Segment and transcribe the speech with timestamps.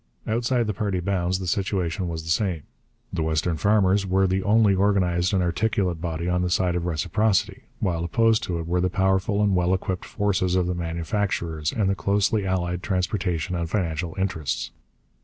[0.25, 2.63] Outside the party bounds the situation was the same.
[3.13, 7.65] The western farmers were the only organized and articulate body on the side of reciprocity,
[7.79, 11.87] while opposed to it were the powerful and well equipped forces of the manufacturers and
[11.87, 14.71] the closely allied transportation and financial interests.